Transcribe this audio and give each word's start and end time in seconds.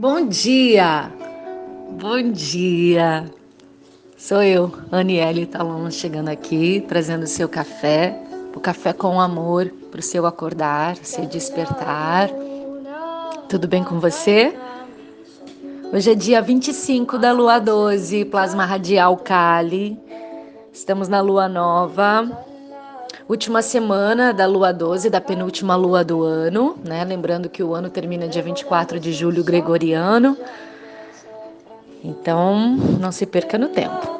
Bom 0.00 0.26
dia! 0.26 1.12
Bom 2.00 2.32
dia! 2.32 3.30
Sou 4.16 4.42
eu, 4.42 4.72
Aniele 4.90 5.44
Talon, 5.44 5.90
chegando 5.90 6.30
aqui, 6.30 6.82
trazendo 6.88 7.24
o 7.24 7.26
seu 7.26 7.46
café, 7.46 8.18
o 8.56 8.58
café 8.58 8.94
com 8.94 9.20
amor 9.20 9.70
para 9.90 10.00
o 10.00 10.02
seu 10.02 10.24
acordar, 10.24 10.96
seu 11.02 11.26
despertar. 11.26 12.30
Tudo 13.46 13.68
bem 13.68 13.84
com 13.84 14.00
você? 14.00 14.56
Hoje 15.92 16.12
é 16.12 16.14
dia 16.14 16.40
25 16.40 17.18
da 17.18 17.30
lua 17.32 17.58
12, 17.58 18.24
plasma 18.24 18.64
radial 18.64 19.18
Kali. 19.18 19.98
Estamos 20.72 21.08
na 21.08 21.20
lua 21.20 21.46
nova 21.46 22.48
última 23.30 23.62
semana 23.62 24.32
da 24.34 24.44
lua 24.44 24.72
12, 24.72 25.08
da 25.08 25.20
penúltima 25.20 25.76
lua 25.76 26.02
do 26.02 26.24
ano, 26.24 26.76
né? 26.84 27.04
Lembrando 27.04 27.48
que 27.48 27.62
o 27.62 27.74
ano 27.74 27.88
termina 27.88 28.26
dia 28.26 28.42
24 28.42 28.98
de 28.98 29.12
julho 29.12 29.44
gregoriano. 29.44 30.36
Então, 32.02 32.76
não 32.98 33.12
se 33.12 33.24
perca 33.26 33.56
no 33.56 33.68
tempo. 33.68 34.18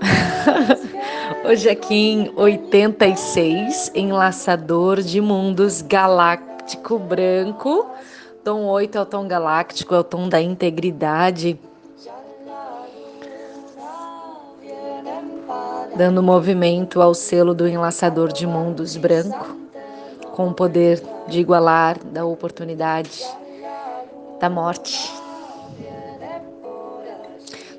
Hoje 1.44 1.68
aqui 1.68 2.12
em 2.12 2.32
86, 2.36 3.90
enlaçador 3.96 5.02
de 5.02 5.20
mundos 5.20 5.82
galáctico 5.82 6.96
branco. 6.96 7.90
Tom 8.44 8.66
8 8.66 8.96
é 8.96 9.00
o 9.00 9.06
tom 9.06 9.26
galáctico, 9.26 9.92
é 9.92 9.98
o 9.98 10.04
tom 10.04 10.28
da 10.28 10.40
integridade 10.40 11.58
dando 16.00 16.22
movimento 16.22 17.02
ao 17.02 17.12
selo 17.12 17.52
do 17.52 17.68
enlaçador 17.68 18.32
de 18.32 18.46
mundos 18.46 18.96
branco, 18.96 19.54
com 20.34 20.48
o 20.48 20.54
poder 20.54 21.02
de 21.28 21.40
igualar 21.40 22.02
da 22.02 22.24
oportunidade 22.24 23.22
da 24.40 24.48
morte. 24.48 25.12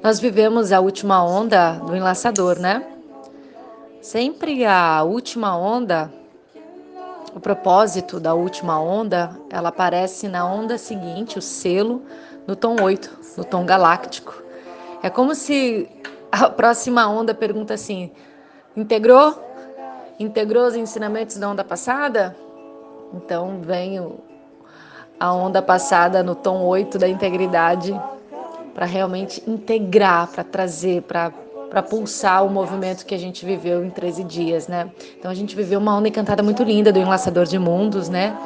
Nós 0.03 0.19
vivemos 0.19 0.71
a 0.71 0.79
última 0.79 1.25
onda 1.25 1.71
do 1.79 1.95
enlaçador, 1.95 2.59
né? 2.59 2.85
Sempre 4.03 4.67
a 4.67 5.01
última 5.01 5.57
onda, 5.57 6.13
o 7.35 7.39
propósito 7.39 8.19
da 8.19 8.35
última 8.35 8.79
onda, 8.79 9.35
ela 9.49 9.69
aparece 9.69 10.27
na 10.27 10.45
onda 10.45 10.77
seguinte, 10.77 11.39
o 11.39 11.41
selo, 11.41 12.03
no 12.45 12.55
tom 12.55 12.75
8, 12.83 13.19
no 13.37 13.43
tom 13.43 13.65
galáctico. 13.65 14.43
É 15.01 15.09
como 15.09 15.33
se 15.33 15.89
a 16.31 16.49
próxima 16.49 17.07
onda 17.07 17.33
pergunta 17.33 17.73
assim: 17.73 18.11
integrou? 18.75 19.37
Integrou 20.19 20.65
os 20.67 20.75
ensinamentos 20.75 21.37
da 21.37 21.49
onda 21.49 21.63
passada? 21.63 22.35
Então 23.13 23.59
vem 23.61 23.99
a 25.19 25.33
onda 25.33 25.61
passada 25.61 26.23
no 26.23 26.35
tom 26.35 26.63
8 26.63 26.97
da 26.97 27.07
integridade 27.07 27.99
para 28.73 28.85
realmente 28.85 29.43
integrar, 29.47 30.27
para 30.27 30.43
trazer, 30.43 31.01
para 31.03 31.31
para 31.71 31.81
pulsar 31.81 32.45
o 32.45 32.49
movimento 32.49 33.05
que 33.05 33.15
a 33.15 33.17
gente 33.17 33.45
viveu 33.45 33.81
em 33.81 33.89
13 33.89 34.25
dias, 34.25 34.67
né? 34.67 34.91
Então 35.17 35.31
a 35.31 35.33
gente 35.33 35.55
viveu 35.55 35.79
uma 35.79 35.95
onda 35.95 36.09
encantada 36.09 36.43
muito 36.43 36.63
linda 36.63 36.91
do 36.91 36.99
Enlaçador 36.99 37.45
de 37.45 37.57
Mundos, 37.57 38.09
né? 38.09 38.37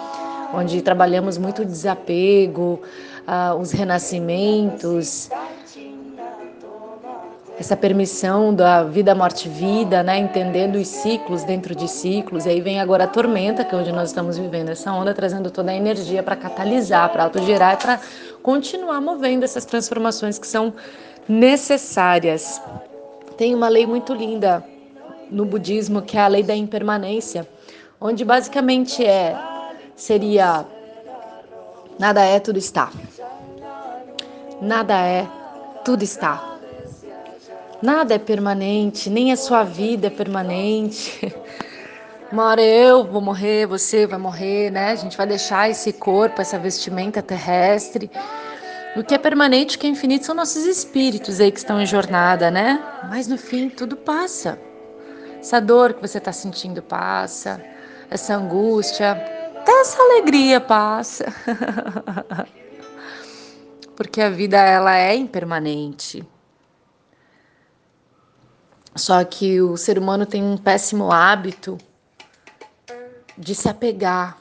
Onde 0.53 0.80
trabalhamos 0.83 1.36
muito 1.36 1.63
o 1.63 1.66
desapego, 1.66 2.80
uh, 3.28 3.59
os 3.59 3.72
renascimentos, 3.72 5.28
essa 7.58 7.75
permissão 7.78 8.53
da 8.53 8.84
vida, 8.84 9.16
morte, 9.16 9.48
vida, 9.48 10.03
né? 10.03 10.20
Entendendo 10.20 10.75
os 10.75 10.88
ciclos 10.88 11.44
dentro 11.44 11.73
de 11.73 11.88
ciclos. 11.88 12.45
E 12.45 12.50
aí 12.50 12.62
vem 12.62 12.80
agora 12.80 13.06
a 13.06 13.08
tormenta, 13.08 13.64
que 13.64 13.73
é 13.73 13.78
onde 13.78 13.92
nós 13.92 14.09
estamos 14.09 14.38
vivendo 14.38 14.70
essa 14.70 14.92
onda, 14.92 15.14
trazendo 15.14 15.50
toda 15.50 15.72
a 15.72 15.75
energia 15.75 16.22
para 16.22 16.36
catalisar, 16.36 17.09
para 17.09 17.23
autogerar 17.23 17.75
e 17.75 17.78
para 17.78 18.00
continuar 18.44 19.00
movendo 19.00 19.44
essas 19.44 19.64
transformações 19.64 20.38
que 20.38 20.47
são 20.47 20.73
necessárias. 21.28 22.62
Tem 23.38 23.56
uma 23.56 23.69
lei 23.69 23.86
muito 23.86 24.14
linda 24.14 24.64
no 25.31 25.45
budismo 25.45 26.02
que 26.02 26.17
é 26.17 26.22
a 26.22 26.28
lei 26.28 26.44
da 26.44 26.56
impermanência, 26.56 27.47
onde 28.00 28.24
basicamente 28.25 29.03
é 29.03 29.35
seria 29.96 30.66
nada 31.97 32.22
é, 32.22 32.40
tudo 32.40 32.59
está. 32.59 32.91
Nada 34.62 34.94
é, 35.00 35.28
tudo 35.84 36.03
está. 36.03 36.54
Nada 37.81 38.16
é 38.16 38.19
permanente, 38.19 39.09
nem 39.09 39.31
a 39.31 39.36
sua 39.38 39.63
vida 39.63 40.08
é 40.08 40.09
permanente. 40.09 41.34
Uma 42.31 42.46
hora 42.46 42.62
eu 42.62 43.06
vou 43.06 43.22
morrer, 43.22 43.68
você 43.68 44.08
vai 44.08 44.18
morrer, 44.18 44.72
né? 44.72 44.91
A 44.91 44.96
gente 44.96 45.16
vai 45.16 45.28
deixar 45.28 45.69
esse 45.69 45.94
corpo, 45.94 46.41
essa 46.41 46.58
vestimenta 46.58 47.22
terrestre. 47.22 48.09
O 48.96 49.03
que 49.03 49.14
é 49.14 49.18
permanente, 49.18 49.75
o 49.75 49.80
que 49.80 49.85
é 49.85 49.90
infinito 49.90 50.25
são 50.25 50.34
nossos 50.34 50.66
espíritos 50.66 51.40
aí 51.40 51.52
que 51.52 51.59
estão 51.59 51.81
em 51.81 51.85
jornada, 51.85 52.50
né? 52.50 52.81
Mas 53.09 53.28
no 53.28 53.38
fim 53.38 53.69
tudo 53.69 53.96
passa. 53.96 54.58
Essa 55.40 55.59
dor 55.59 55.94
que 55.94 56.02
você 56.02 56.18
está 56.18 56.31
sentindo 56.31 56.81
passa, 56.81 57.62
essa 58.09 58.35
angústia, 58.35 59.12
até 59.12 59.81
essa 59.81 60.02
alegria 60.02 60.59
passa. 60.62 61.25
Porque 63.96 64.22
a 64.22 64.30
vida 64.30 64.58
ela 64.58 64.97
é 64.97 65.16
impermanente. 65.16 66.25
Só 68.95 69.22
que 69.25 69.61
o 69.61 69.75
ser 69.75 70.00
humano 70.00 70.25
tem 70.25 70.41
um 70.41 70.56
péssimo 70.56 71.11
hábito 71.11 71.78
de 73.38 73.53
se 73.53 73.67
apegar, 73.67 74.38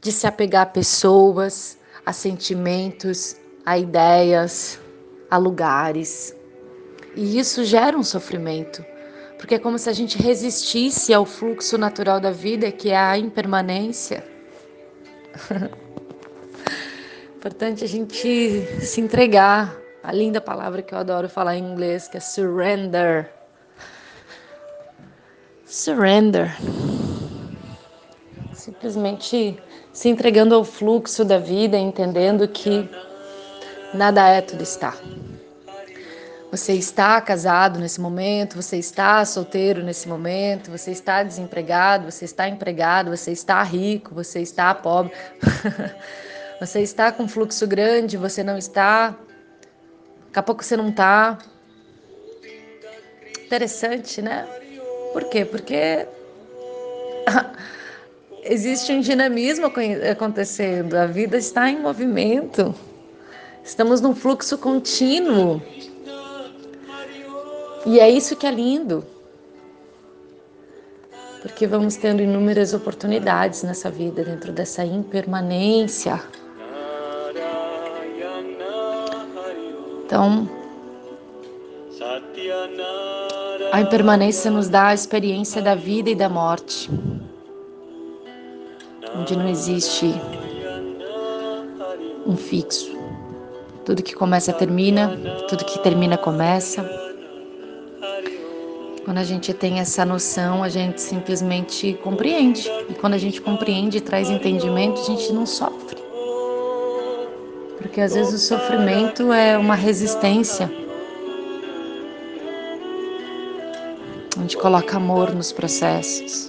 de 0.00 0.10
se 0.10 0.26
apegar 0.26 0.62
a 0.62 0.66
pessoas, 0.66 1.78
a 2.04 2.12
sentimentos, 2.12 3.36
a 3.64 3.78
ideias, 3.78 4.80
a 5.30 5.36
lugares. 5.36 6.34
E 7.14 7.38
isso 7.38 7.64
gera 7.64 7.96
um 7.96 8.02
sofrimento, 8.02 8.84
porque 9.38 9.54
é 9.54 9.58
como 9.60 9.78
se 9.78 9.88
a 9.88 9.92
gente 9.92 10.18
resistisse 10.18 11.14
ao 11.14 11.24
fluxo 11.24 11.78
natural 11.78 12.18
da 12.18 12.32
vida, 12.32 12.72
que 12.72 12.90
é 12.90 12.96
a 12.96 13.16
impermanência. 13.16 14.24
Importante 17.36 17.84
a 17.84 17.88
gente 17.88 18.66
se 18.80 19.00
entregar. 19.00 19.76
A 20.02 20.12
linda 20.12 20.40
palavra 20.40 20.82
que 20.82 20.94
eu 20.94 20.98
adoro 20.98 21.28
falar 21.28 21.56
em 21.56 21.62
inglês, 21.62 22.08
que 22.08 22.16
é 22.16 22.20
surrender 22.20 23.37
surrender. 25.68 26.56
Simplesmente 28.54 29.62
se 29.92 30.08
entregando 30.08 30.54
ao 30.54 30.64
fluxo 30.64 31.24
da 31.24 31.38
vida, 31.38 31.76
entendendo 31.76 32.48
que 32.48 32.88
nada 33.92 34.26
é, 34.28 34.40
tudo 34.40 34.62
está. 34.62 34.96
Você 36.50 36.72
está 36.72 37.20
casado 37.20 37.78
nesse 37.78 38.00
momento, 38.00 38.56
você 38.56 38.78
está 38.78 39.22
solteiro 39.26 39.82
nesse 39.82 40.08
momento, 40.08 40.70
você 40.70 40.92
está 40.92 41.22
desempregado, 41.22 42.10
você 42.10 42.24
está 42.24 42.48
empregado, 42.48 43.14
você 43.14 43.32
está 43.32 43.62
rico, 43.62 44.14
você 44.14 44.40
está 44.40 44.74
pobre, 44.74 45.12
você 46.58 46.80
está 46.80 47.12
com 47.12 47.28
fluxo 47.28 47.66
grande, 47.66 48.16
você 48.16 48.42
não 48.42 48.56
está, 48.56 49.10
daqui 50.28 50.38
a 50.38 50.42
pouco 50.42 50.64
você 50.64 50.76
não 50.76 50.88
está. 50.88 51.38
Interessante, 53.44 54.22
né? 54.22 54.48
Por 55.12 55.24
quê? 55.24 55.44
Porque 55.44 56.06
existe 58.42 58.92
um 58.92 59.00
dinamismo 59.00 59.70
acontecendo, 60.10 60.94
a 60.94 61.06
vida 61.06 61.36
está 61.36 61.70
em 61.70 61.80
movimento, 61.80 62.74
estamos 63.64 64.00
num 64.00 64.14
fluxo 64.14 64.58
contínuo. 64.58 65.62
E 67.86 68.00
é 68.00 68.10
isso 68.10 68.36
que 68.36 68.46
é 68.46 68.50
lindo, 68.50 69.04
porque 71.40 71.66
vamos 71.66 71.96
tendo 71.96 72.20
inúmeras 72.20 72.74
oportunidades 72.74 73.62
nessa 73.62 73.90
vida, 73.90 74.24
dentro 74.24 74.52
dessa 74.52 74.84
impermanência. 74.84 76.20
Então, 80.04 80.57
a 83.70 83.80
impermanência 83.80 84.50
nos 84.50 84.68
dá 84.68 84.88
a 84.88 84.94
experiência 84.94 85.60
da 85.60 85.74
vida 85.74 86.10
e 86.10 86.14
da 86.14 86.28
morte, 86.28 86.90
onde 89.16 89.36
não 89.36 89.48
existe 89.48 90.14
um 92.26 92.36
fixo. 92.36 92.96
Tudo 93.84 94.02
que 94.02 94.14
começa 94.14 94.52
termina, 94.52 95.16
tudo 95.48 95.64
que 95.64 95.78
termina 95.78 96.16
começa. 96.16 96.82
Quando 99.04 99.18
a 99.18 99.24
gente 99.24 99.54
tem 99.54 99.78
essa 99.80 100.04
noção, 100.04 100.62
a 100.62 100.68
gente 100.68 101.00
simplesmente 101.00 101.94
compreende. 102.02 102.70
E 102.88 102.94
quando 102.94 103.14
a 103.14 103.18
gente 103.18 103.40
compreende 103.40 103.98
e 103.98 104.00
traz 104.00 104.28
entendimento, 104.28 105.00
a 105.00 105.04
gente 105.04 105.32
não 105.32 105.46
sofre. 105.46 105.96
Porque 107.78 108.00
às 108.00 108.14
vezes 108.14 108.34
o 108.34 108.38
sofrimento 108.38 109.32
é 109.32 109.56
uma 109.56 109.74
resistência 109.74 110.87
gente 114.48 114.56
coloca 114.56 114.96
amor 114.96 115.34
nos 115.34 115.52
processos. 115.52 116.48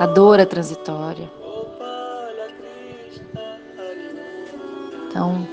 A 0.00 0.06
dor 0.06 0.40
é 0.40 0.44
transitória. 0.44 1.30
Então, 5.06 5.46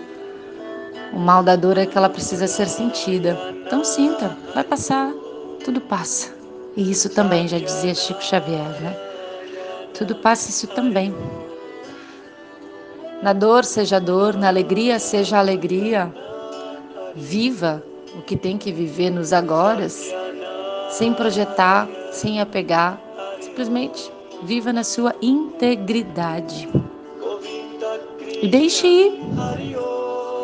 o 1.13 1.19
mal 1.19 1.43
da 1.43 1.55
dor 1.55 1.77
é 1.77 1.85
que 1.85 1.95
ela 1.95 2.09
precisa 2.09 2.47
ser 2.47 2.67
sentida. 2.67 3.37
Então 3.67 3.83
sinta, 3.83 4.35
vai 4.55 4.63
passar, 4.63 5.13
tudo 5.63 5.79
passa. 5.79 6.33
E 6.75 6.89
isso 6.89 7.09
também, 7.09 7.47
já 7.47 7.59
dizia 7.59 7.93
Chico 7.93 8.23
Xavier, 8.23 8.81
né? 8.81 8.97
Tudo 9.93 10.15
passa, 10.15 10.49
isso 10.49 10.65
também. 10.69 11.13
Na 13.21 13.31
dor 13.31 13.63
seja 13.63 13.99
dor, 13.99 14.35
na 14.35 14.47
alegria 14.47 14.97
seja 14.97 15.37
alegria. 15.37 16.11
Viva 17.15 17.83
o 18.17 18.21
que 18.21 18.35
tem 18.35 18.57
que 18.57 18.71
viver 18.71 19.11
nos 19.11 19.31
agoras, 19.31 20.11
sem 20.89 21.13
projetar, 21.13 21.87
sem 22.11 22.41
apegar, 22.41 22.99
simplesmente 23.39 24.11
viva 24.43 24.73
na 24.73 24.83
sua 24.83 25.15
integridade. 25.21 26.67
E 28.41 28.47
deixe 28.47 28.87
ir, 28.87 29.13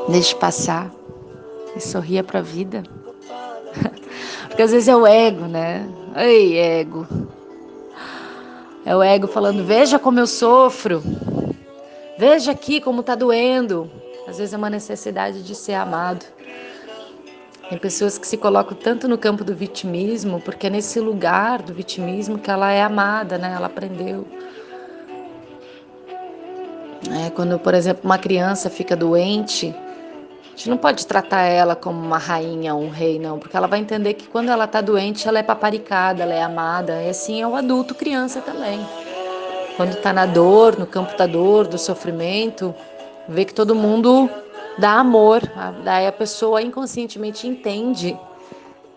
deixe 0.09 0.35
passar 0.35 0.91
e 1.75 1.79
sorria 1.79 2.23
para 2.23 2.39
a 2.39 2.43
vida. 2.43 2.83
Porque 4.47 4.61
às 4.61 4.71
vezes 4.71 4.87
é 4.87 4.95
o 4.95 5.05
ego, 5.05 5.45
né? 5.45 5.87
Ei, 6.15 6.57
ego. 6.57 7.07
É 8.85 8.95
o 8.95 9.01
ego 9.01 9.27
falando: 9.27 9.63
veja 9.63 9.97
como 9.97 10.19
eu 10.19 10.27
sofro, 10.27 11.01
veja 12.17 12.51
aqui 12.51 12.79
como 12.79 13.01
está 13.01 13.15
doendo. 13.15 13.89
Às 14.27 14.37
vezes 14.37 14.53
é 14.53 14.57
uma 14.57 14.69
necessidade 14.69 15.43
de 15.43 15.55
ser 15.55 15.73
amado. 15.73 16.25
Tem 17.69 17.77
pessoas 17.77 18.18
que 18.18 18.27
se 18.27 18.38
colocam 18.38 18.77
tanto 18.77 19.07
no 19.07 19.18
campo 19.18 19.44
do 19.44 19.56
vitimismo, 19.56 20.42
porque 20.42 20.68
é 20.68 20.69
nesse 20.69 21.00
lugar 21.00 21.62
do 21.62 21.74
vitimismo 21.74 22.38
que 22.38 22.51
ela 22.51 22.71
é 22.71 22.81
amada, 22.81 23.38
né? 23.38 23.54
Ela 23.56 23.68
aprendeu. 23.68 24.27
É, 27.25 27.30
quando, 27.30 27.57
por 27.60 27.74
exemplo, 27.74 28.01
uma 28.04 28.18
criança 28.18 28.69
fica 28.69 28.95
doente, 28.95 29.74
a 30.45 30.50
gente 30.50 30.69
não 30.69 30.77
pode 30.77 31.07
tratar 31.07 31.42
ela 31.42 31.75
como 31.75 32.00
uma 32.00 32.18
rainha 32.18 32.75
ou 32.75 32.83
um 32.83 32.89
rei, 32.89 33.18
não, 33.18 33.39
porque 33.39 33.57
ela 33.57 33.68
vai 33.68 33.80
entender 33.80 34.13
que 34.13 34.27
quando 34.27 34.50
ela 34.50 34.65
está 34.65 34.81
doente, 34.81 35.27
ela 35.27 35.39
é 35.39 35.44
paparicada, 35.44 36.21
ela 36.24 36.33
é 36.33 36.42
amada. 36.42 37.01
E 37.01 37.10
assim 37.10 37.42
é 37.42 37.48
o 37.48 37.56
adulto, 37.56 37.95
criança 37.95 38.39
também. 38.42 38.80
Quando 39.75 39.94
está 39.94 40.13
na 40.13 40.25
dor, 40.25 40.77
no 40.77 40.86
campo 40.86 41.18
da 41.18 41.25
dor, 41.25 41.68
do 41.68 41.77
sofrimento, 41.77 42.74
vê 43.27 43.45
que 43.45 43.54
todo 43.54 43.74
mundo 43.74 44.30
dá 44.77 44.99
amor. 44.99 45.41
Daí 45.83 46.07
a 46.07 46.11
pessoa 46.11 46.61
inconscientemente 46.61 47.47
entende 47.47 48.17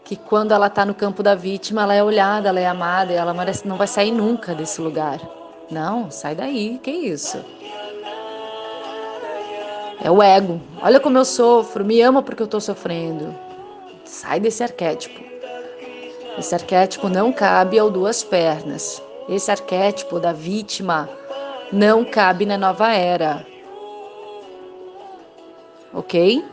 que 0.04 0.16
quando 0.16 0.52
ela 0.52 0.68
está 0.68 0.84
no 0.84 0.94
campo 0.94 1.22
da 1.22 1.34
vítima, 1.34 1.82
ela 1.82 1.94
é 1.94 2.02
olhada, 2.02 2.48
ela 2.48 2.60
é 2.60 2.66
amada, 2.66 3.12
ela 3.12 3.34
não 3.64 3.76
vai 3.76 3.86
sair 3.86 4.12
nunca 4.12 4.54
desse 4.54 4.80
lugar. 4.80 5.20
Não, 5.70 6.10
sai 6.10 6.34
daí, 6.34 6.78
que 6.82 6.90
isso? 6.90 7.44
É 10.00 10.10
o 10.10 10.22
ego. 10.22 10.60
Olha 10.80 11.00
como 11.00 11.18
eu 11.18 11.24
sofro, 11.24 11.84
me 11.84 12.00
ama 12.00 12.22
porque 12.22 12.42
eu 12.42 12.46
estou 12.46 12.60
sofrendo. 12.60 13.34
Sai 14.04 14.38
desse 14.38 14.62
arquétipo. 14.62 15.20
Esse 16.38 16.54
arquétipo 16.54 17.08
não 17.08 17.32
cabe 17.32 17.78
ao 17.78 17.90
duas 17.90 18.22
pernas. 18.22 19.02
Esse 19.28 19.50
arquétipo 19.50 20.20
da 20.20 20.32
vítima 20.32 21.08
não 21.72 22.04
cabe 22.04 22.46
na 22.46 22.56
nova 22.56 22.92
era. 22.92 23.44
Ok? 25.96 26.44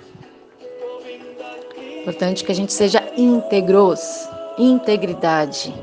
Importante 2.00 2.46
que 2.46 2.52
a 2.52 2.56
gente 2.56 2.72
seja 2.72 3.04
íntegros, 3.18 4.00
integridade. 4.58 5.74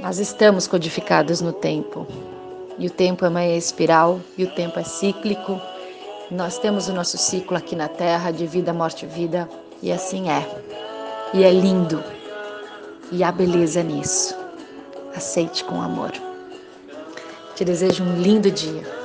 Nós 0.00 0.18
estamos 0.18 0.66
codificados 0.66 1.42
no 1.42 1.52
tempo. 1.52 2.06
E 2.78 2.86
o 2.86 2.90
tempo 2.90 3.26
é 3.26 3.28
uma 3.28 3.44
espiral, 3.44 4.18
e 4.38 4.44
o 4.44 4.50
tempo 4.54 4.78
é 4.78 4.82
cíclico. 4.82 5.60
Nós 6.30 6.56
temos 6.56 6.88
o 6.88 6.94
nosso 6.94 7.18
ciclo 7.18 7.54
aqui 7.54 7.76
na 7.76 7.88
Terra 7.88 8.30
de 8.30 8.46
vida, 8.46 8.72
morte 8.72 9.04
vida, 9.04 9.46
e 9.82 9.92
assim 9.92 10.30
é. 10.30 10.48
E 11.34 11.44
é 11.44 11.50
lindo. 11.50 12.02
E 13.12 13.22
há 13.22 13.30
beleza 13.30 13.82
nisso. 13.82 14.34
Aceite 15.14 15.64
com 15.64 15.82
amor. 15.82 16.12
Te 17.54 17.62
desejo 17.62 18.04
um 18.04 18.22
lindo 18.22 18.50
dia. 18.50 18.99